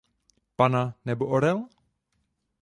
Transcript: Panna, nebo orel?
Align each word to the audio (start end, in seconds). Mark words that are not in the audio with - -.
Panna, 0.57 0.81
nebo 1.05 1.27
orel? 1.35 1.63